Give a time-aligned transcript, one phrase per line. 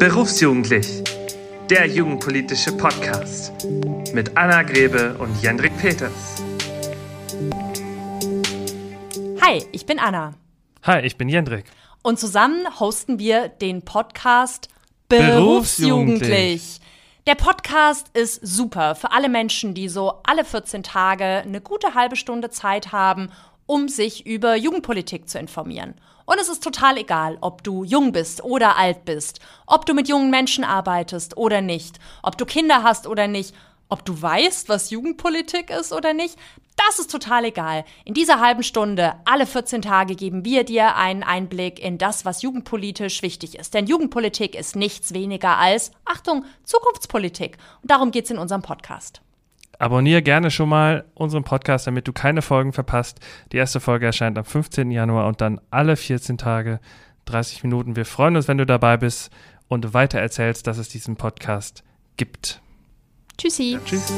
[0.00, 1.04] Berufsjugendlich,
[1.70, 3.52] der jugendpolitische Podcast
[4.12, 6.42] mit Anna Grebe und Jendrik Peters.
[9.40, 10.34] Hi, ich bin Anna.
[10.82, 11.66] Hi, ich bin Jendrik.
[12.02, 14.70] Und zusammen hosten wir den Podcast
[15.08, 16.18] Berufsjugendlich.
[16.18, 16.80] Berufsjugendlich.
[17.28, 22.16] Der Podcast ist super für alle Menschen, die so alle 14 Tage eine gute halbe
[22.16, 23.30] Stunde Zeit haben,
[23.66, 25.94] um sich über Jugendpolitik zu informieren.
[26.24, 30.08] Und es ist total egal, ob du jung bist oder alt bist, ob du mit
[30.08, 33.54] jungen Menschen arbeitest oder nicht, ob du Kinder hast oder nicht,
[33.88, 36.36] ob du weißt, was Jugendpolitik ist oder nicht.
[36.76, 37.84] Das ist total egal.
[38.04, 42.42] In dieser halben Stunde, alle 14 Tage, geben wir dir einen Einblick in das, was
[42.42, 43.72] jugendpolitisch wichtig ist.
[43.74, 47.56] Denn Jugendpolitik ist nichts weniger als, Achtung, Zukunftspolitik.
[47.82, 49.22] Und darum geht's in unserem Podcast.
[49.78, 53.20] Abonniere gerne schon mal unseren Podcast, damit du keine Folgen verpasst.
[53.52, 54.90] Die erste Folge erscheint am 15.
[54.90, 56.80] Januar und dann alle 14 Tage
[57.26, 57.96] 30 Minuten.
[57.96, 59.30] Wir freuen uns, wenn du dabei bist
[59.68, 61.82] und weiter erzählst, dass es diesen Podcast
[62.16, 62.60] gibt.
[63.36, 63.72] Tschüssi.
[63.72, 64.12] Ja, tschüss.